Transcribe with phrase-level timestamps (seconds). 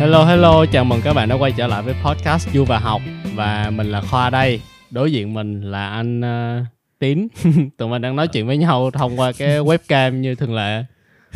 [0.00, 3.02] Hello hello, chào mừng các bạn đã quay trở lại với podcast Du và Học
[3.34, 4.60] và mình là Khoa đây.
[4.90, 6.66] Đối diện mình là anh uh,
[6.98, 7.28] Tín.
[7.76, 10.84] Tụi mình đang nói chuyện với nhau thông qua cái webcam như thường lệ.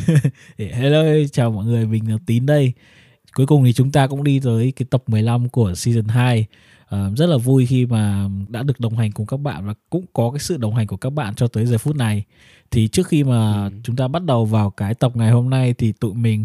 [0.58, 2.72] Hello, chào mọi người, mình là Tín đây.
[3.34, 6.46] Cuối cùng thì chúng ta cũng đi tới cái tập 15 của season 2.
[6.84, 10.04] Uh, rất là vui khi mà đã được đồng hành cùng các bạn và cũng
[10.12, 12.24] có cái sự đồng hành của các bạn cho tới giờ phút này
[12.70, 13.70] thì trước khi mà ừ.
[13.82, 16.44] chúng ta bắt đầu vào cái tập ngày hôm nay thì tụi mình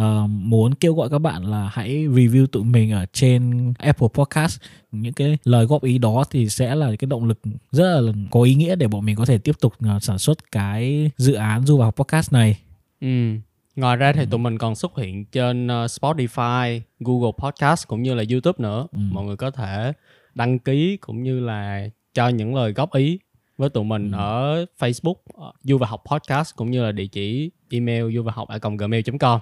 [0.00, 4.60] uh, muốn kêu gọi các bạn là hãy review tụi mình ở trên Apple Podcast
[4.92, 7.40] những cái lời góp ý đó thì sẽ là cái động lực
[7.72, 10.52] rất là có ý nghĩa để bọn mình có thể tiếp tục uh, sản xuất
[10.52, 12.58] cái dự án du vào podcast này.
[13.00, 13.34] Ừ.
[13.78, 18.14] Ngoài ra thì tụi mình còn xuất hiện trên uh, Spotify, Google Podcast cũng như
[18.14, 18.86] là YouTube nữa.
[18.92, 18.98] Ừ.
[19.12, 19.92] Mọi người có thể
[20.34, 23.18] đăng ký cũng như là cho những lời góp ý
[23.58, 24.16] với tụi mình ừ.
[24.18, 25.14] ở Facebook
[25.62, 28.48] Du và học podcast cũng như là địa chỉ email du và học
[28.78, 29.40] gmail.com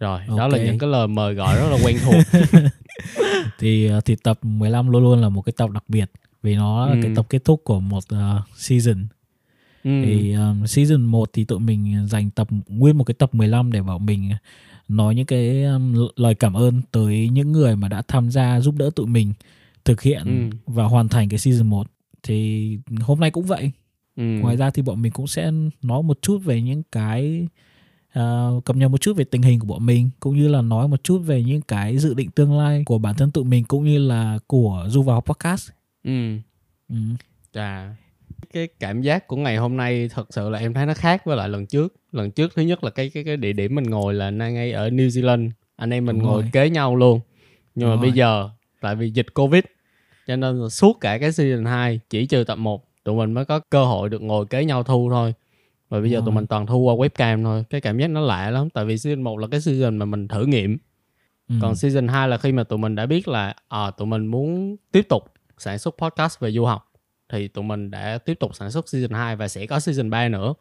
[0.00, 0.38] rồi okay.
[0.38, 2.42] đó là những cái lời mời gọi rất là quen thuộc
[3.58, 6.10] thì ờ, thì tập 15 luôn luôn là một cái tập đặc biệt
[6.42, 6.98] vì nó là ừ.
[7.02, 9.06] cái tập kết thúc của một uh, season
[9.84, 9.90] ừ.
[10.04, 13.82] thì um, season 1 thì tụi mình dành tập nguyên một cái tập 15 để
[13.82, 14.30] bảo mình
[14.88, 18.74] nói những cái um, lời cảm ơn tới những người mà đã tham gia giúp
[18.78, 19.32] đỡ tụi mình
[19.84, 20.56] thực hiện ừ.
[20.66, 21.86] và hoàn thành cái season 1
[22.22, 23.70] thì hôm nay cũng vậy
[24.16, 24.22] ừ.
[24.22, 25.50] ngoài ra thì bọn mình cũng sẽ
[25.82, 27.48] nói một chút về những cái
[28.18, 30.88] uh, cập nhật một chút về tình hình của bọn mình cũng như là nói
[30.88, 33.84] một chút về những cái dự định tương lai của bản thân tụi mình cũng
[33.84, 35.70] như là của du vào podcast
[36.04, 36.36] ừ
[36.88, 36.96] ừ
[37.52, 37.96] Chà,
[38.52, 41.36] cái cảm giác của ngày hôm nay thật sự là em thấy nó khác với
[41.36, 41.94] lại lần trước.
[42.12, 44.88] Lần trước thứ nhất là cái cái cái địa điểm mình ngồi là ngay ở
[44.88, 45.50] New Zealand.
[45.76, 46.50] Anh em mình Đúng ngồi rồi.
[46.52, 47.20] kế nhau luôn.
[47.74, 48.02] Nhưng Đúng mà rồi.
[48.02, 49.62] bây giờ tại vì dịch covid
[50.26, 53.44] cho nên là suốt cả cái season 2 chỉ trừ tập 1 tụi mình mới
[53.44, 55.34] có cơ hội được ngồi kế nhau thu thôi.
[55.88, 57.64] Và bây giờ tụi mình toàn thu qua webcam thôi.
[57.70, 60.28] Cái cảm giác nó lạ lắm tại vì season 1 là cái season mà mình
[60.28, 60.78] thử nghiệm.
[61.48, 61.54] Ừ.
[61.62, 64.76] còn season 2 là khi mà tụi mình đã biết là à, tụi mình muốn
[64.92, 65.24] tiếp tục
[65.58, 66.89] sản xuất podcast về du học
[67.30, 70.28] thì tụi mình đã tiếp tục sản xuất season 2 và sẽ có season 3
[70.28, 70.54] nữa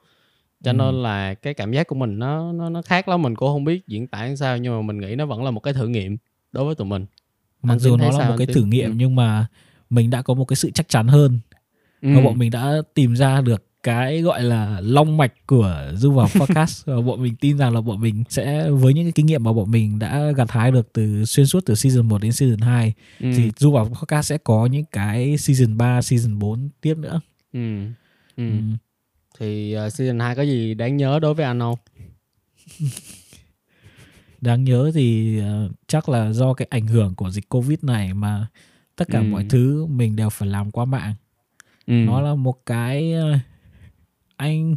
[0.64, 0.76] cho ừ.
[0.76, 3.64] nên là cái cảm giác của mình nó nó nó khác lắm mình cũng không
[3.64, 6.18] biết diễn tả sao nhưng mà mình nghĩ nó vẫn là một cái thử nghiệm
[6.52, 7.06] đối với tụi mình
[7.62, 8.96] mặc dù nó là một cái thử nghiệm ừ.
[8.98, 9.48] nhưng mà
[9.90, 11.40] mình đã có một cái sự chắc chắn hơn
[12.02, 12.10] ừ.
[12.16, 16.28] và bọn mình đã tìm ra được cái gọi là long mạch của du vào
[16.40, 19.44] podcast và bọn mình tin rằng là bọn mình sẽ với những cái kinh nghiệm
[19.44, 22.60] mà bọn mình đã gặt hái được từ xuyên suốt từ season 1 đến season
[22.60, 23.32] 2 ừ.
[23.38, 27.22] thì du vào podcast sẽ có những cái season 3, season 4 tiếp nữa.
[27.54, 27.86] Ừ.
[28.38, 28.50] Ừ.
[28.50, 28.56] ừ.
[29.40, 31.78] Thì uh, season 2 có gì đáng nhớ đối với anh không?
[34.42, 38.48] đáng nhớ thì uh, chắc là do cái ảnh hưởng của dịch covid này mà
[38.96, 39.24] tất cả ừ.
[39.24, 41.14] mọi thứ mình đều phải làm qua mạng
[41.88, 41.94] ừ.
[41.94, 43.40] nó là một cái uh,
[44.40, 44.76] anh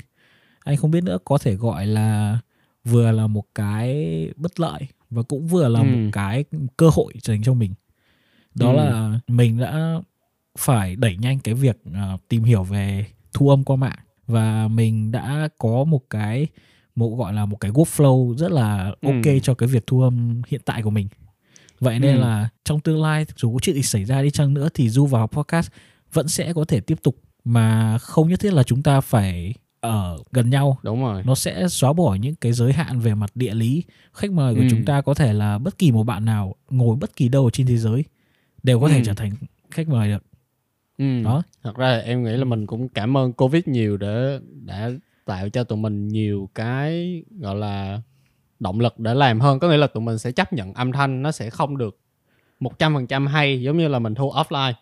[0.64, 2.38] anh không biết nữa có thể gọi là
[2.84, 3.94] vừa là một cái
[4.36, 5.84] bất lợi và cũng vừa là ừ.
[5.84, 6.44] một cái
[6.76, 7.74] cơ hội dành cho mình
[8.54, 8.76] đó ừ.
[8.76, 10.00] là mình đã
[10.58, 15.12] phải đẩy nhanh cái việc uh, tìm hiểu về thu âm qua mạng và mình
[15.12, 16.46] đã có một cái
[16.94, 19.38] một gọi là một cái workflow rất là ok ừ.
[19.42, 21.08] cho cái việc thu âm hiện tại của mình
[21.80, 22.20] vậy nên ừ.
[22.20, 25.06] là trong tương lai dù có chuyện gì xảy ra đi chăng nữa thì du
[25.06, 25.70] vào podcast
[26.12, 30.18] vẫn sẽ có thể tiếp tục mà không nhất thiết là chúng ta phải ở
[30.32, 30.78] gần nhau.
[30.82, 31.22] Đúng rồi.
[31.26, 33.84] Nó sẽ xóa bỏ những cái giới hạn về mặt địa lý.
[34.12, 34.66] Khách mời của ừ.
[34.70, 37.66] chúng ta có thể là bất kỳ một bạn nào ngồi bất kỳ đâu trên
[37.66, 38.04] thế giới
[38.62, 38.92] đều có ừ.
[38.92, 39.32] thể trở thành
[39.70, 40.24] khách mời được.
[40.98, 41.22] Ừ.
[41.22, 41.42] đó.
[41.62, 44.90] Thật ra em nghĩ là mình cũng cảm ơn covid nhiều để đã
[45.24, 48.00] tạo cho tụi mình nhiều cái gọi là
[48.60, 49.58] động lực để làm hơn.
[49.58, 51.98] Có nghĩa là tụi mình sẽ chấp nhận âm thanh nó sẽ không được
[52.60, 54.72] một trăm phần trăm hay giống như là mình thu offline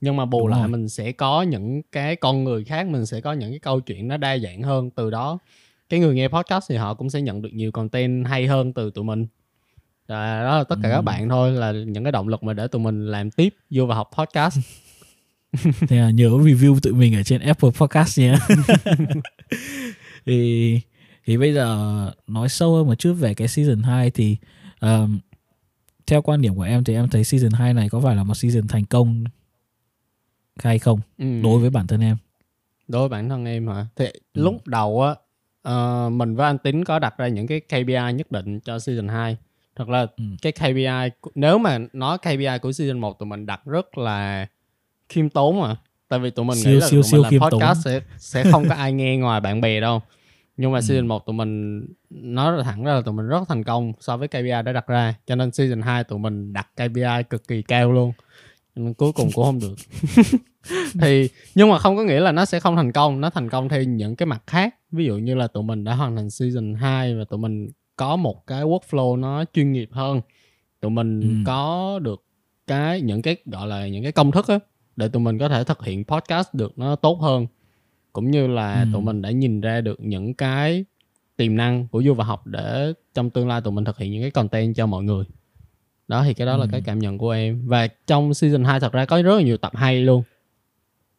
[0.00, 0.68] nhưng mà bù Đúng lại rồi.
[0.68, 4.08] mình sẽ có những cái con người khác mình sẽ có những cái câu chuyện
[4.08, 5.38] nó đa dạng hơn từ đó
[5.88, 8.90] cái người nghe podcast thì họ cũng sẽ nhận được nhiều content hay hơn từ
[8.90, 9.26] tụi mình
[10.08, 10.92] và đó là tất cả ừ.
[10.92, 13.86] các bạn thôi là những cái động lực mà để tụi mình làm tiếp vô
[13.86, 14.58] và học podcast
[15.88, 18.36] thì à, nhớ review tụi mình ở trên Apple Podcast nhé
[20.26, 20.80] thì
[21.26, 24.36] thì bây giờ nói sâu hơn một chút về cái season 2 thì
[24.80, 25.18] um,
[26.06, 28.34] theo quan điểm của em thì em thấy season 2 này có phải là một
[28.34, 29.24] season thành công
[30.62, 31.40] hay không ừ.
[31.42, 32.16] đối với bản thân em
[32.88, 34.42] đối với bản thân em hả thì ừ.
[34.42, 35.14] lúc đầu á
[35.68, 39.08] uh, mình với anh tính có đặt ra những cái KPI nhất định cho season
[39.08, 39.36] 2
[39.76, 40.24] thật là ừ.
[40.42, 44.46] cái KPI nếu mà nói KPI của season 1 tụi mình đặt rất là
[45.08, 45.76] khiêm tốn mà
[46.08, 48.44] tại vì tụi mình siêu, nghĩ là siêu, tụi siêu mình làm podcast sẽ sẽ
[48.50, 50.02] không có ai nghe ngoài bạn bè đâu
[50.56, 50.82] nhưng mà ừ.
[50.82, 54.28] season 1 tụi mình nói thẳng ra là tụi mình rất thành công so với
[54.28, 57.92] KPI đã đặt ra cho nên season 2 tụi mình đặt KPI cực kỳ cao
[57.92, 58.12] luôn
[58.76, 59.74] nên cuối cùng cũng không được.
[61.00, 63.20] Thì nhưng mà không có nghĩa là nó sẽ không thành công.
[63.20, 64.74] Nó thành công theo những cái mặt khác.
[64.92, 68.16] Ví dụ như là tụi mình đã hoàn thành season 2 và tụi mình có
[68.16, 70.20] một cái workflow nó chuyên nghiệp hơn.
[70.80, 71.28] Tụi mình ừ.
[71.46, 72.24] có được
[72.66, 74.58] cái những cái gọi là những cái công thức á
[74.96, 77.46] để tụi mình có thể thực hiện podcast được nó tốt hơn.
[78.12, 78.88] Cũng như là ừ.
[78.92, 80.84] tụi mình đã nhìn ra được những cái
[81.36, 84.22] tiềm năng của du và học để trong tương lai tụi mình thực hiện những
[84.22, 85.24] cái content cho mọi người
[86.08, 86.60] đó thì cái đó ừ.
[86.60, 87.62] là cái cảm nhận của em.
[87.66, 90.22] Và trong season 2 thật ra có rất là nhiều tập hay luôn.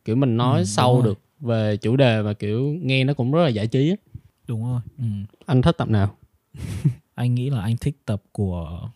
[0.06, 3.44] Kiểu mình nói ừ, sâu được về chủ đề và kiểu nghe nó cũng rất
[3.44, 3.96] là giải trí
[4.48, 5.04] đúng rồi ừ.
[5.46, 6.18] anh thích tập nào?
[7.16, 8.90] Anh nghĩ là anh thích tập của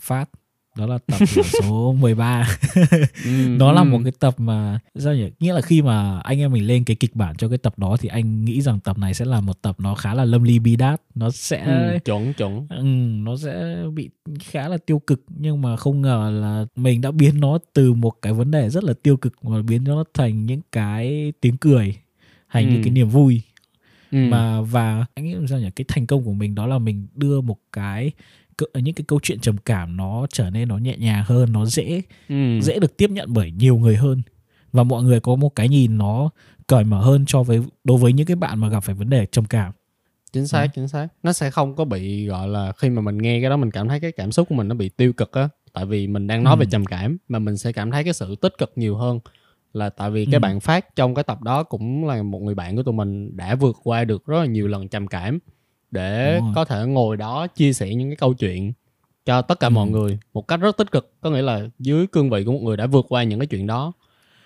[0.00, 0.30] phát
[0.76, 1.26] đó là tập
[1.62, 2.48] số 13
[3.24, 3.84] ừ, đó là ừ.
[3.84, 5.30] một cái tập mà sao nhỉ?
[5.40, 7.96] Nghĩa là khi mà anh em mình lên cái kịch bản cho cái tập đó
[8.00, 10.58] thì anh nghĩ rằng tập này sẽ là một tập nó khá là lâm ly
[10.58, 11.02] bi đát.
[11.14, 12.66] Nó sẽ ừ, chuẩn chuẩn.
[12.70, 12.82] Ừ,
[13.24, 17.40] nó sẽ bị khá là tiêu cực nhưng mà không ngờ là mình đã biến
[17.40, 20.60] nó từ một cái vấn đề rất là tiêu cực mà biến nó thành những
[20.72, 21.96] cái tiếng cười
[22.50, 22.72] thành ừ.
[22.72, 23.42] những cái niềm vui.
[24.12, 24.18] Ừ.
[24.18, 25.70] mà và anh nghĩ sao nhỉ?
[25.76, 28.12] Cái thành công của mình đó là mình đưa một cái
[28.74, 32.02] những cái câu chuyện trầm cảm nó trở nên nó nhẹ nhàng hơn nó dễ
[32.28, 32.60] ừ.
[32.60, 34.22] dễ được tiếp nhận bởi nhiều người hơn
[34.72, 36.30] và mọi người có một cái nhìn nó
[36.66, 39.26] cởi mở hơn cho với đối với những cái bạn mà gặp phải vấn đề
[39.26, 39.72] trầm cảm
[40.32, 40.68] chính xác ừ.
[40.74, 43.56] chính xác nó sẽ không có bị gọi là khi mà mình nghe cái đó
[43.56, 46.06] mình cảm thấy cái cảm xúc của mình nó bị tiêu cực á tại vì
[46.06, 46.60] mình đang nói ừ.
[46.60, 49.20] về trầm cảm mà mình sẽ cảm thấy cái sự tích cực nhiều hơn
[49.72, 50.38] là tại vì cái ừ.
[50.38, 53.54] bạn phát trong cái tập đó cũng là một người bạn của tụi mình đã
[53.54, 55.38] vượt qua được rất là nhiều lần trầm cảm
[55.90, 58.72] để có thể ngồi đó chia sẻ những cái câu chuyện
[59.24, 59.70] cho tất cả ừ.
[59.70, 62.62] mọi người một cách rất tích cực có nghĩa là dưới cương vị của một
[62.62, 63.92] người đã vượt qua những cái chuyện đó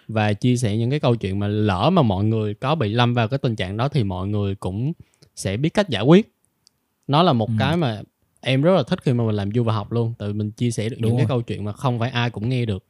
[0.08, 3.14] và chia sẻ những cái câu chuyện mà lỡ mà mọi người có bị lâm
[3.14, 4.92] vào cái tình trạng đó thì mọi người cũng
[5.36, 6.34] sẽ biết cách giải quyết
[7.06, 7.54] nó là một ừ.
[7.58, 8.02] cái mà
[8.40, 10.70] em rất là thích khi mà mình làm du và học luôn tự mình chia
[10.70, 11.18] sẻ được Đúng những rồi.
[11.18, 12.84] cái câu chuyện mà không phải ai cũng nghe được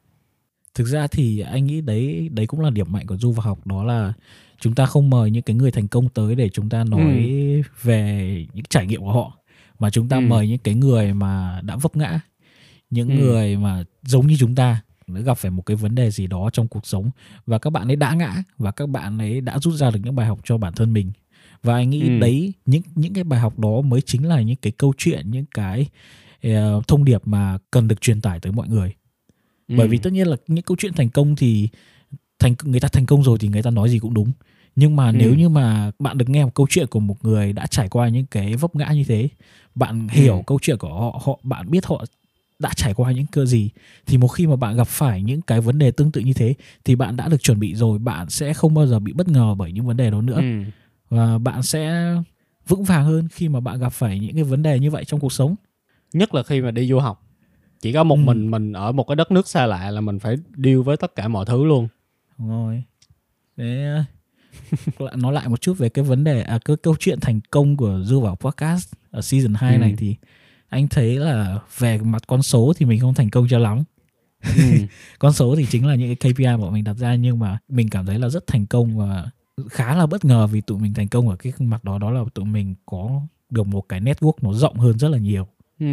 [0.75, 3.67] thực ra thì anh nghĩ đấy đấy cũng là điểm mạnh của du và học
[3.67, 4.13] đó là
[4.61, 7.63] chúng ta không mời những cái người thành công tới để chúng ta nói ừ.
[7.83, 9.39] về những trải nghiệm của họ
[9.79, 10.21] mà chúng ta ừ.
[10.21, 12.21] mời những cái người mà đã vấp ngã
[12.91, 13.15] những ừ.
[13.15, 16.51] người mà giống như chúng ta đã gặp phải một cái vấn đề gì đó
[16.53, 17.11] trong cuộc sống
[17.47, 20.17] và các bạn ấy đã ngã và các bạn ấy đã rút ra được những
[20.17, 21.13] bài học cho bản thân mình
[21.63, 22.19] và anh nghĩ ừ.
[22.19, 25.45] đấy những những cái bài học đó mới chính là những cái câu chuyện những
[25.55, 25.87] cái
[26.47, 28.95] uh, thông điệp mà cần được truyền tải tới mọi người
[29.69, 29.75] ừ.
[29.79, 31.69] bởi vì tất nhiên là những câu chuyện thành công thì
[32.39, 34.33] thành người ta thành công rồi thì người ta nói gì cũng đúng
[34.77, 35.13] nhưng mà ừ.
[35.13, 38.09] nếu như mà bạn được nghe một câu chuyện của một người đã trải qua
[38.09, 39.29] những cái vấp ngã như thế
[39.75, 40.43] bạn hiểu ừ.
[40.47, 42.05] câu chuyện của họ họ bạn biết họ
[42.59, 43.71] đã trải qua những cơ gì
[44.07, 46.55] thì một khi mà bạn gặp phải những cái vấn đề tương tự như thế
[46.85, 49.55] thì bạn đã được chuẩn bị rồi bạn sẽ không bao giờ bị bất ngờ
[49.59, 50.63] bởi những vấn đề đó nữa ừ.
[51.11, 52.15] và bạn sẽ
[52.69, 55.21] vững vàng hơn khi mà bạn gặp phải những cái vấn đề như vậy trong
[55.21, 55.55] cuộc sống
[56.13, 57.27] nhất là khi mà đi du học
[57.81, 58.21] chỉ có một ừ.
[58.21, 61.15] mình mình ở một cái đất nước xa lạ là mình phải deal với tất
[61.15, 61.89] cả mọi thứ luôn
[62.39, 62.83] đúng rồi
[63.57, 64.03] thế
[65.17, 68.01] nói lại một chút về cái vấn đề à, cái câu chuyện thành công của
[68.05, 69.79] du vào podcast ở season 2 ừ.
[69.79, 70.17] này thì
[70.69, 73.85] anh thấy là về mặt con số thì mình không thành công cho lắm
[74.57, 74.63] ừ.
[75.19, 77.89] con số thì chính là những cái KPI mà mình đặt ra nhưng mà mình
[77.89, 79.31] cảm thấy là rất thành công và
[79.71, 82.25] khá là bất ngờ vì tụi mình thành công ở cái mặt đó đó là
[82.35, 85.47] tụi mình có được một cái network nó rộng hơn rất là nhiều
[85.81, 85.87] ừ.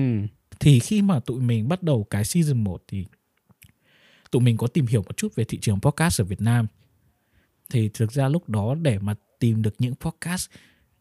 [0.60, 3.06] thì khi mà tụi mình bắt đầu cái season 1 thì
[4.32, 6.68] tụi mình có tìm hiểu một chút về thị trường podcast ở Việt Nam
[7.70, 10.50] thì thực ra lúc đó để mà tìm được những podcast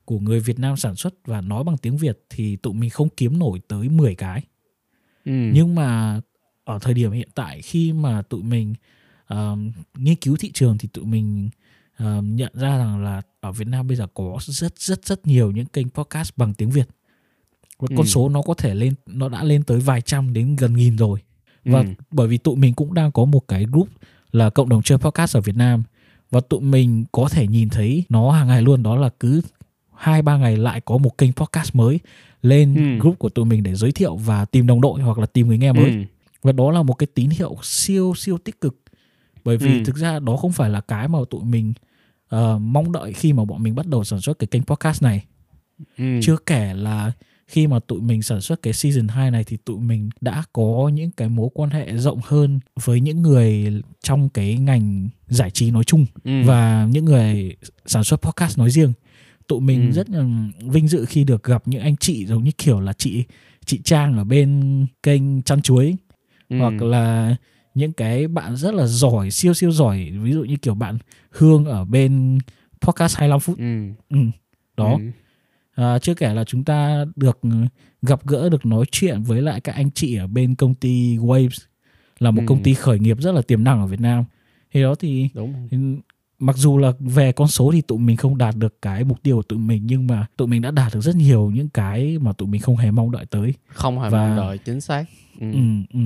[0.04, 3.08] của người Việt Nam sản xuất và nói bằng tiếng Việt thì tụi mình không
[3.08, 4.42] kiếm nổi tới 10 cái.
[5.24, 5.32] Ừ.
[5.32, 6.20] Nhưng mà
[6.64, 8.74] ở thời điểm hiện tại khi mà tụi mình
[9.34, 9.58] uh,
[9.94, 11.50] nghiên cứu thị trường thì tụi mình
[12.02, 15.50] uh, nhận ra rằng là ở Việt Nam bây giờ có rất rất rất nhiều
[15.50, 16.88] những kênh podcast bằng tiếng Việt.
[17.78, 18.06] Và con ừ.
[18.06, 21.20] số nó có thể lên nó đã lên tới vài trăm đến gần nghìn rồi.
[21.64, 21.86] Và ừ.
[22.10, 23.88] bởi vì tụi mình cũng đang có một cái group
[24.32, 25.82] là cộng đồng chơi podcast ở Việt Nam
[26.36, 29.42] và tụi mình có thể nhìn thấy nó hàng ngày luôn đó là cứ
[29.94, 32.00] hai ba ngày lại có một kênh podcast mới
[32.42, 33.02] lên ừ.
[33.02, 35.58] group của tụi mình để giới thiệu và tìm đồng đội hoặc là tìm người
[35.58, 35.96] nghe mới ừ.
[36.42, 38.82] và đó là một cái tín hiệu siêu siêu tích cực
[39.44, 39.84] bởi vì ừ.
[39.84, 41.72] thực ra đó không phải là cái mà tụi mình
[42.34, 45.24] uh, mong đợi khi mà bọn mình bắt đầu sản xuất cái kênh podcast này
[45.98, 46.20] ừ.
[46.22, 47.12] chưa kể là
[47.46, 50.90] khi mà tụi mình sản xuất cái season 2 này thì tụi mình đã có
[50.94, 53.72] những cái mối quan hệ rộng hơn với những người
[54.02, 56.42] trong cái ngành giải trí nói chung ừ.
[56.46, 58.92] và những người sản xuất podcast nói riêng
[59.48, 59.92] tụi mình ừ.
[59.92, 60.24] rất là
[60.60, 63.24] vinh dự khi được gặp những anh chị giống như kiểu là chị
[63.64, 65.96] chị Trang ở bên kênh chăn chuối
[66.48, 66.58] ừ.
[66.58, 67.36] hoặc là
[67.74, 70.98] những cái bạn rất là giỏi siêu siêu giỏi ví dụ như kiểu bạn
[71.30, 72.38] Hương ở bên
[72.80, 73.88] podcast 25 phút ừ.
[74.10, 74.18] Ừ.
[74.76, 75.10] đó ừ
[75.76, 77.38] à, chưa kể là chúng ta được
[78.02, 81.58] gặp gỡ được nói chuyện với lại các anh chị ở bên công ty Waves
[82.18, 82.46] là một ừ.
[82.48, 84.24] công ty khởi nghiệp rất là tiềm năng ở Việt Nam
[84.72, 85.68] thì đó thì, Đúng.
[85.70, 85.76] thì
[86.38, 89.36] mặc dù là về con số thì tụi mình không đạt được cái mục tiêu
[89.36, 92.32] của tụi mình nhưng mà tụi mình đã đạt được rất nhiều những cái mà
[92.32, 94.28] tụi mình không hề mong đợi tới không hề và...
[94.28, 95.04] mong đợi chính xác
[95.40, 95.52] ừ.
[95.52, 95.60] Ừ,
[95.92, 96.00] ừ.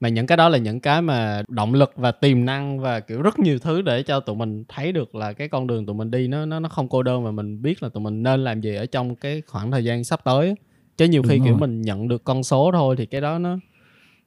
[0.00, 3.22] Mà những cái đó là những cái mà động lực và tiềm năng và kiểu
[3.22, 6.10] rất nhiều thứ để cho tụi mình thấy được là cái con đường tụi mình
[6.10, 8.60] đi nó nó nó không cô đơn và mình biết là tụi mình nên làm
[8.60, 10.54] gì ở trong cái khoảng thời gian sắp tới
[10.96, 11.60] chứ nhiều khi Đúng kiểu rồi.
[11.60, 13.58] mình nhận được con số thôi thì cái đó nó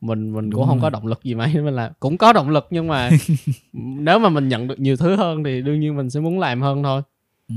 [0.01, 0.81] mình mình Đúng cũng không rồi.
[0.81, 3.09] có động lực gì mấy mình là cũng có động lực nhưng mà
[3.73, 6.61] nếu mà mình nhận được nhiều thứ hơn thì đương nhiên mình sẽ muốn làm
[6.61, 7.01] hơn thôi
[7.49, 7.55] ừ.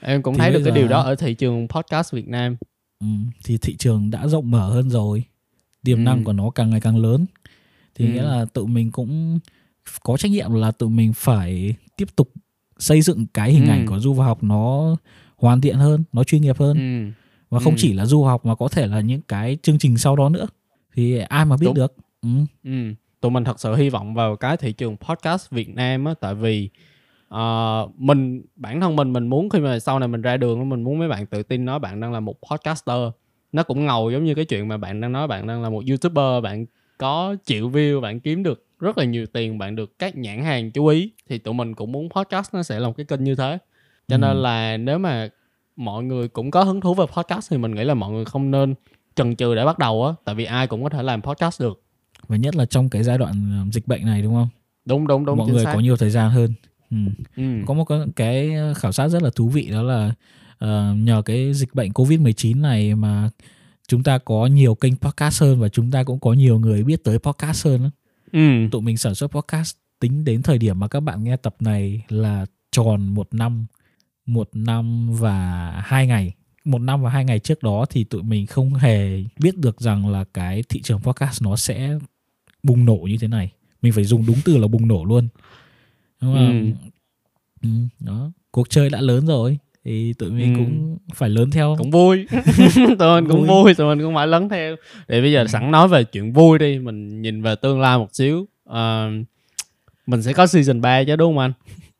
[0.00, 2.56] em cũng thì thấy được cái điều đó ở thị trường podcast Việt Nam
[3.00, 3.06] ừ.
[3.44, 5.24] thì thị trường đã rộng mở hơn rồi
[5.84, 6.02] tiềm ừ.
[6.02, 7.26] năng của nó càng ngày càng lớn
[7.96, 8.12] thì ừ.
[8.12, 9.38] nghĩa là tự mình cũng
[10.02, 12.30] có trách nhiệm là tự mình phải tiếp tục
[12.78, 13.70] xây dựng cái hình ừ.
[13.70, 14.96] ảnh của du học nó
[15.36, 17.22] hoàn thiện hơn nó chuyên nghiệp hơn ừ.
[17.50, 17.78] và không ừ.
[17.78, 20.46] chỉ là du học mà có thể là những cái chương trình sau đó nữa
[20.94, 21.74] thì ai mà biết Đúng.
[21.74, 22.28] được ừ.
[22.64, 22.94] ừ.
[23.20, 26.34] tụi mình thật sự hy vọng vào cái thị trường podcast Việt Nam á tại
[26.34, 26.70] vì
[27.34, 30.82] uh, mình bản thân mình mình muốn khi mà sau này mình ra đường mình
[30.82, 32.98] muốn mấy bạn tự tin nói bạn đang là một podcaster
[33.52, 35.84] nó cũng ngầu giống như cái chuyện mà bạn đang nói bạn đang là một
[35.88, 36.66] youtuber bạn
[36.98, 40.70] có triệu view bạn kiếm được rất là nhiều tiền bạn được các nhãn hàng
[40.70, 43.34] chú ý thì tụi mình cũng muốn podcast nó sẽ là một cái kênh như
[43.34, 43.58] thế
[44.08, 44.18] cho ừ.
[44.18, 45.28] nên là nếu mà
[45.76, 48.50] mọi người cũng có hứng thú về podcast thì mình nghĩ là mọi người không
[48.50, 48.74] nên
[49.14, 51.82] chần chừ để bắt đầu á tại vì ai cũng có thể làm podcast được
[52.28, 54.48] và nhất là trong cái giai đoạn ờ, dịch bệnh này đúng không
[54.84, 55.74] đúng đúng đúng mọi người xác.
[55.74, 56.54] có nhiều thời gian hơn
[56.90, 56.96] ừ.
[57.36, 57.42] Ừ.
[57.66, 57.84] có một
[58.16, 60.12] cái khảo sát rất là thú vị đó là
[60.64, 63.30] uh, nhờ cái dịch bệnh covid 19 này mà
[63.88, 67.04] chúng ta có nhiều kênh podcast hơn và chúng ta cũng có nhiều người biết
[67.04, 67.90] tới podcast hơn
[68.32, 68.68] ừ.
[68.72, 72.02] tụi mình sản xuất podcast tính đến thời điểm mà các bạn nghe tập này
[72.08, 73.66] là tròn một năm
[74.26, 78.46] một năm và hai ngày một năm và hai ngày trước đó thì tụi mình
[78.46, 81.98] không hề biết được rằng là cái thị trường podcast nó sẽ
[82.62, 83.52] bùng nổ như thế này
[83.82, 85.28] mình phải dùng đúng từ là bùng nổ luôn
[86.22, 86.72] đúng không
[87.62, 87.68] ừ.
[87.68, 87.68] ừ.
[88.00, 90.58] đó cuộc chơi đã lớn rồi thì tụi mình ừ.
[90.58, 91.74] cũng phải lớn theo.
[91.78, 92.26] Cũng vui.
[92.98, 93.46] Tụi mình cũng vui.
[93.46, 94.76] vui tụi mình cũng phải lớn theo.
[95.08, 95.46] Để bây giờ ừ.
[95.46, 98.46] sẵn nói về chuyện vui đi mình nhìn về tương lai một xíu.
[98.70, 99.26] Uh,
[100.06, 101.52] mình sẽ có season 3 chứ đúng không anh?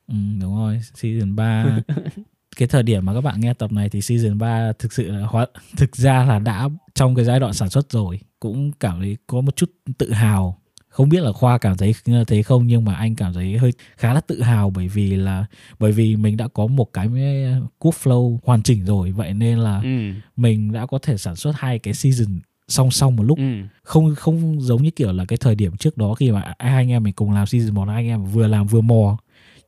[0.09, 1.79] Ừ, đúng rồi season 3
[2.57, 5.27] cái thời điểm mà các bạn nghe tập này thì season 3 thực sự là
[5.27, 8.21] hóa thực ra là đã trong cái giai đoạn sản xuất rồi.
[8.41, 10.59] Cũng cảm thấy có một chút tự hào
[10.97, 11.95] không biết là khoa cảm thấy
[12.27, 15.47] thế không nhưng mà anh cảm thấy hơi khá là tự hào bởi vì là
[15.79, 20.11] bởi vì mình đã có một cái workflow hoàn chỉnh rồi vậy nên là ừ.
[20.37, 23.45] mình đã có thể sản xuất hai cái season song song một lúc ừ.
[23.83, 26.91] không không giống như kiểu là cái thời điểm trước đó khi mà hai anh
[26.91, 29.17] em mình cùng làm season một hai anh em vừa làm vừa mò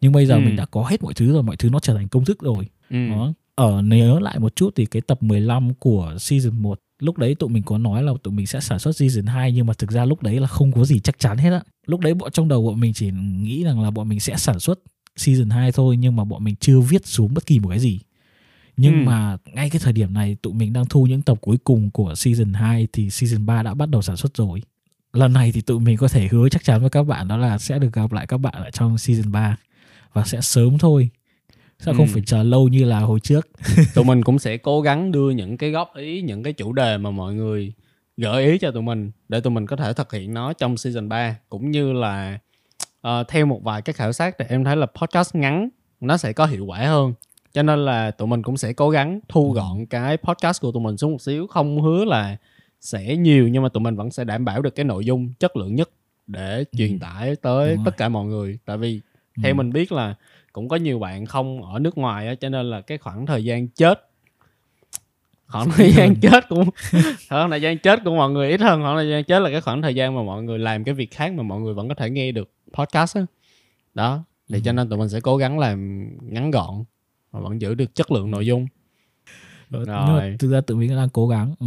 [0.01, 0.41] nhưng bây giờ ừ.
[0.41, 2.67] mình đã có hết mọi thứ rồi mọi thứ nó trở thành công thức rồi
[2.91, 3.09] ừ.
[3.09, 7.35] đó ở nhớ lại một chút thì cái tập 15 của season 1 lúc đấy
[7.35, 9.91] tụi mình có nói là tụi mình sẽ sản xuất season 2 nhưng mà thực
[9.91, 11.61] ra lúc đấy là không có gì chắc chắn hết á.
[11.87, 13.11] Lúc đấy bọn trong đầu bọn mình chỉ
[13.43, 14.79] nghĩ rằng là bọn mình sẽ sản xuất
[15.17, 18.01] season 2 thôi nhưng mà bọn mình chưa viết xuống bất kỳ một cái gì.
[18.77, 19.05] Nhưng ừ.
[19.07, 22.15] mà ngay cái thời điểm này tụi mình đang thu những tập cuối cùng của
[22.15, 24.63] season 2 thì season 3 đã bắt đầu sản xuất rồi.
[25.13, 27.59] Lần này thì tụi mình có thể hứa chắc chắn với các bạn đó là
[27.59, 29.57] sẽ được gặp lại các bạn ở trong season 3
[30.13, 31.11] và sẽ sớm thôi
[31.79, 32.11] sao không ừ.
[32.13, 33.49] phải chờ lâu như là hồi trước?
[33.95, 36.99] Tụi mình cũng sẽ cố gắng đưa những cái góp ý những cái chủ đề
[36.99, 37.73] mà mọi người
[38.17, 41.09] gợi ý cho tụi mình để tụi mình có thể thực hiện nó trong season
[41.09, 42.39] 3 cũng như là
[43.07, 45.69] uh, theo một vài cái khảo sát thì em thấy là podcast ngắn
[46.01, 47.15] nó sẽ có hiệu quả hơn.
[47.53, 49.57] Cho nên là tụi mình cũng sẽ cố gắng thu ừ.
[49.57, 51.47] gọn cái podcast của tụi mình xuống một xíu.
[51.47, 52.37] Không hứa là
[52.81, 55.57] sẽ nhiều nhưng mà tụi mình vẫn sẽ đảm bảo được cái nội dung chất
[55.57, 55.91] lượng nhất
[56.27, 56.99] để truyền ừ.
[57.01, 58.59] tải tới tất cả mọi người.
[58.65, 59.01] Tại vì
[59.43, 60.15] theo mình biết là
[60.53, 63.45] cũng có nhiều bạn không ở nước ngoài á cho nên là cái khoảng thời
[63.45, 64.09] gian chết
[65.47, 66.71] khoảng thời gian chết cũng
[67.29, 69.61] khoảng thời gian chết của mọi người ít hơn khoảng thời gian chết là cái
[69.61, 71.95] khoảng thời gian mà mọi người làm cái việc khác mà mọi người vẫn có
[71.95, 73.23] thể nghe được podcast á
[73.95, 74.75] đó để cho ừ.
[74.75, 76.85] nên tụi mình sẽ cố gắng làm ngắn gọn
[77.31, 78.67] và vẫn giữ được chất lượng nội dung
[79.71, 81.67] rồi Nhưng thực ra tụi mình đang cố gắng ừ.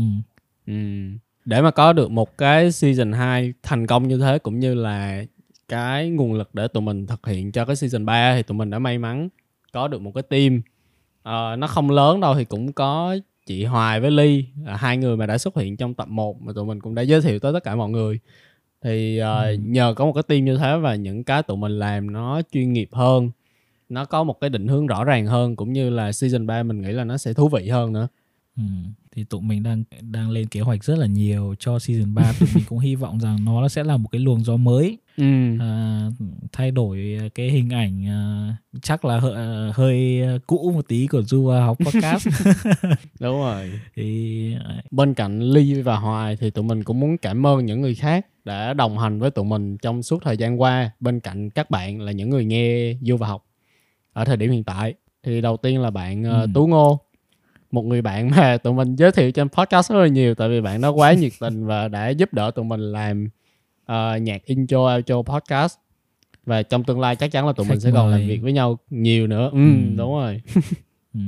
[0.68, 0.74] Ừ.
[1.46, 5.24] để mà có được một cái season 2 thành công như thế cũng như là
[5.72, 8.70] cái nguồn lực để tụi mình thực hiện cho cái season 3 thì tụi mình
[8.70, 9.30] đã may mắn
[9.74, 10.62] có được một cái team.
[11.20, 15.18] Uh, nó không lớn đâu thì cũng có chị Hoài với Ly là hai người
[15.18, 17.54] mà đã xuất hiện trong tập 1 mà tụi mình cũng đã giới thiệu tới
[17.54, 18.20] tất cả mọi người.
[18.82, 19.58] Thì uh, ừ.
[19.66, 22.74] nhờ có một cái team như thế và những cái tụi mình làm nó chuyên
[22.74, 23.32] nghiệp hơn
[23.90, 26.82] nó có một cái định hướng rõ ràng hơn cũng như là season 3 mình
[26.82, 28.08] nghĩ là nó sẽ thú vị hơn nữa
[28.58, 28.64] ừ.
[29.12, 32.50] thì tụi mình đang đang lên kế hoạch rất là nhiều cho season 3 tụi
[32.56, 35.58] mình cũng hy vọng rằng nó sẽ là một cái luồng gió mới ừ.
[35.60, 36.10] à,
[36.52, 41.22] thay đổi cái hình ảnh à, chắc là hơi, à, hơi cũ một tí của
[41.22, 42.28] du học podcast
[43.20, 47.48] đúng rồi thì à, bên cạnh ly và hoài thì tụi mình cũng muốn cảm
[47.48, 50.92] ơn những người khác đã đồng hành với tụi mình trong suốt thời gian qua
[51.00, 53.46] bên cạnh các bạn là những người nghe du và học
[54.14, 54.94] ở thời điểm hiện tại
[55.24, 56.48] thì đầu tiên là bạn uh, ừ.
[56.54, 57.00] Tú Ngô
[57.72, 60.62] một người bạn mà tụi mình giới thiệu trên podcast rất là nhiều tại vì
[60.62, 63.28] bạn đó quá nhiệt tình và đã giúp đỡ tụi mình làm
[63.92, 65.76] uh, nhạc intro outro podcast
[66.46, 68.54] và trong tương lai chắc chắn là tụi Khách mình sẽ còn làm việc với
[68.54, 69.96] nhau nhiều nữa ừ, ừ.
[69.98, 70.42] đúng rồi
[71.14, 71.20] ừ.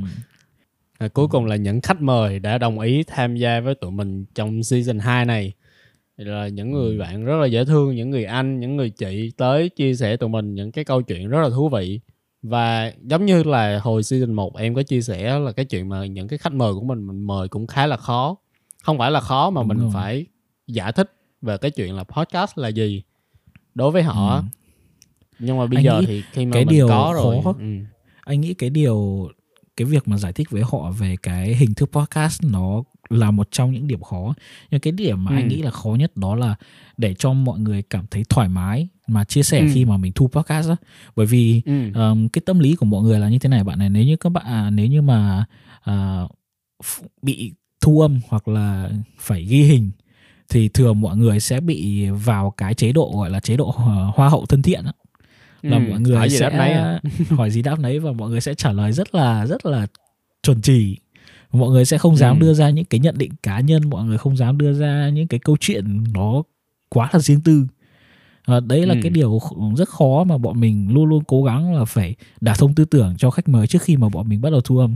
[0.97, 4.25] à, cuối cùng là những khách mời đã đồng ý tham gia với tụi mình
[4.35, 5.53] trong season 2 này
[6.17, 6.99] là những người ừ.
[6.99, 10.29] bạn rất là dễ thương những người anh những người chị tới chia sẻ tụi
[10.29, 11.99] mình những cái câu chuyện rất là thú vị
[12.43, 16.05] và giống như là hồi season 1 em có chia sẻ là cái chuyện mà
[16.05, 18.37] những cái khách mời của mình mình mời cũng khá là khó
[18.83, 19.89] không phải là khó mà Đúng mình rồi.
[19.93, 20.25] phải
[20.67, 23.03] giải thích về cái chuyện là podcast là gì
[23.75, 24.41] đối với họ ừ.
[25.39, 27.65] nhưng mà bây anh giờ thì khi mà cái mình điều có rồi khó, ừ.
[28.21, 29.29] anh nghĩ cái điều
[29.77, 33.47] cái việc mà giải thích với họ về cái hình thức podcast nó là một
[33.51, 34.33] trong những điểm khó
[34.71, 35.35] nhưng cái điểm mà ừ.
[35.35, 36.55] anh nghĩ là khó nhất đó là
[36.97, 39.67] để cho mọi người cảm thấy thoải mái mà chia sẻ ừ.
[39.73, 40.75] khi mà mình thu podcast đó
[41.15, 41.93] bởi vì ừ.
[41.93, 44.15] um, cái tâm lý của mọi người là như thế này bạn này nếu như
[44.15, 45.45] các bạn à, nếu như mà
[45.89, 46.31] uh,
[47.21, 49.91] bị thu âm hoặc là phải ghi hình
[50.49, 53.71] thì thường mọi người sẽ bị vào cái chế độ gọi là chế độ
[54.15, 54.91] hoa hậu thân thiện đó.
[55.61, 56.99] là ừ, mọi người hỏi gì sẽ đáp nấy
[57.37, 59.87] hỏi gì đáp nấy và mọi người sẽ trả lời rất là rất là
[60.43, 60.97] chuẩn chỉ
[61.51, 62.41] mọi người sẽ không dám ừ.
[62.41, 65.27] đưa ra những cái nhận định cá nhân mọi người không dám đưa ra những
[65.27, 66.43] cái câu chuyện nó
[66.89, 67.67] quá là riêng tư
[68.45, 68.99] à, đấy là ừ.
[69.03, 69.39] cái điều
[69.77, 73.15] rất khó mà bọn mình luôn luôn cố gắng là phải đả thông tư tưởng
[73.17, 74.95] cho khách mời trước khi mà bọn mình bắt đầu thu âm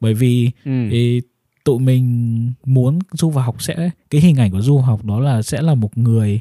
[0.00, 0.88] bởi vì ừ.
[0.90, 1.20] thì
[1.64, 5.42] tụi mình muốn du vào học sẽ cái hình ảnh của du học đó là
[5.42, 6.40] sẽ là một người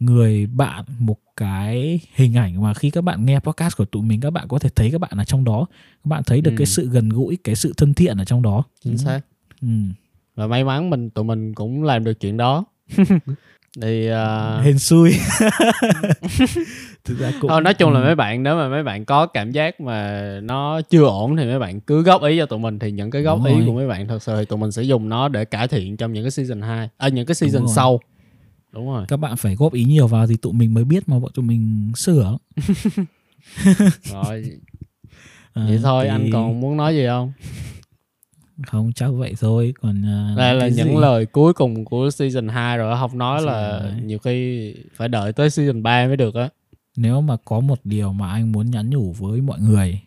[0.00, 4.20] người bạn một cái hình ảnh mà khi các bạn nghe podcast của tụi mình
[4.20, 5.66] các bạn có thể thấy các bạn ở trong đó
[6.04, 6.54] các bạn thấy được ừ.
[6.58, 9.20] cái sự gần gũi cái sự thân thiện ở trong đó chính xác
[9.62, 9.68] ừ.
[10.34, 12.64] và may mắn mình tụi mình cũng làm được chuyện đó
[13.82, 14.64] thì uh...
[14.64, 15.12] hên xui.
[17.04, 19.52] Thực ra cũng Thôi, nói chung là mấy bạn nếu mà mấy bạn có cảm
[19.52, 22.78] giác mà nó chưa ổn thì mấy bạn cứ góp ý cho tụi mình.
[22.78, 23.66] Thì những cái góp Đúng ý rồi.
[23.66, 26.12] của mấy bạn thật sự thì tụi mình sẽ dùng nó để cải thiện trong
[26.12, 28.00] những cái season 2 à những cái season sau.
[28.72, 29.04] Đúng rồi.
[29.08, 31.44] Các bạn phải góp ý nhiều vào thì tụi mình mới biết mà bọn tụi
[31.44, 32.38] mình sửa.
[34.12, 34.44] Rồi.
[35.56, 36.10] À, vậy thôi thì...
[36.10, 37.32] anh còn muốn nói gì không
[38.66, 40.00] không chắc vậy thôi còn
[40.32, 41.00] uh, đây là những gì?
[41.00, 43.92] lời cuối cùng của season 2 rồi không nói Sao là rồi.
[44.04, 46.48] nhiều khi phải đợi tới season 3 mới được á
[46.96, 50.00] nếu mà có một điều mà anh muốn nhắn nhủ với mọi người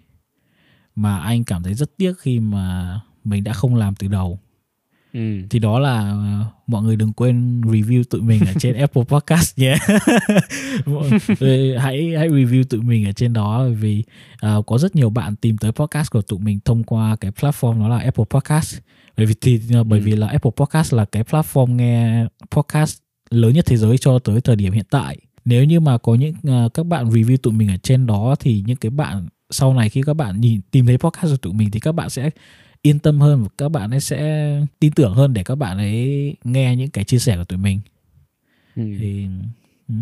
[0.95, 4.39] mà anh cảm thấy rất tiếc khi mà mình đã không làm từ đầu
[5.13, 5.19] Ừ.
[5.49, 9.59] thì đó là uh, mọi người đừng quên review tụi mình ở trên Apple Podcast
[9.59, 9.75] nhé
[11.79, 14.03] hãy hãy review tụi mình ở trên đó vì
[14.57, 17.79] uh, có rất nhiều bạn tìm tới podcast của tụi mình thông qua cái platform
[17.79, 18.77] đó là Apple Podcast
[19.17, 20.03] bởi vì thì bởi ừ.
[20.05, 22.97] vì là Apple Podcast là cái platform nghe podcast
[23.29, 26.33] lớn nhất thế giới cho tới thời điểm hiện tại nếu như mà có những
[26.65, 29.89] uh, các bạn review tụi mình ở trên đó thì những cái bạn sau này
[29.89, 32.29] khi các bạn nhìn tìm thấy podcast của tụi mình thì các bạn sẽ
[32.81, 36.35] yên tâm hơn và các bạn ấy sẽ tin tưởng hơn để các bạn ấy
[36.43, 37.79] nghe những cái chia sẻ của tụi mình.
[38.75, 38.83] Ừ.
[38.99, 39.27] thì,
[39.87, 39.95] ừ,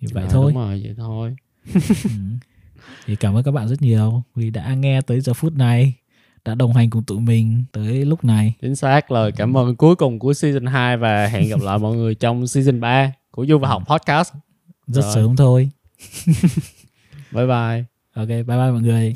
[0.00, 0.52] thì vậy à, thôi.
[0.52, 1.36] đúng rồi vậy thôi.
[2.04, 2.10] Ừ.
[3.06, 5.94] thì cảm ơn các bạn rất nhiều vì đã nghe tới giờ phút này
[6.44, 8.54] đã đồng hành cùng tụi mình tới lúc này.
[8.60, 11.96] Chính xác lời cảm ơn cuối cùng của season 2 và hẹn gặp lại mọi
[11.96, 14.32] người trong season 3 của Du và Học Podcast.
[14.86, 15.14] Rất Rồi.
[15.14, 15.70] sớm thôi.
[17.32, 17.84] Bye bye.
[18.14, 19.14] Ok bye bye mọi người